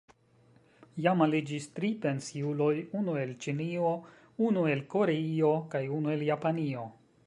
[1.07, 3.95] Jam aliĝis tri pensiuloj: unu el Ĉinio,
[4.49, 6.93] unu el Koreio kaj unu el Japanio.